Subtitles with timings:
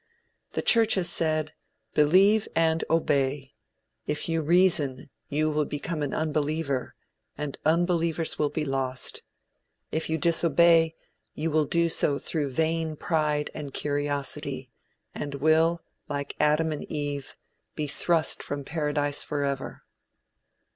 [0.53, 1.53] The Church has said,
[1.93, 3.53] "Believe, and obey!
[4.07, 6.95] If you reason, you will become an unbeliever,
[7.37, 9.21] and unbelievers will be lost.
[9.91, 10.95] If you disobey,
[11.35, 14.71] you will do so through vain pride and curiosity,
[15.13, 17.37] and will, like Adam and Eve,
[17.75, 19.83] be thrust from paradise forever!"